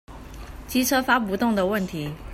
[0.67, 2.11] 機車發不動的問題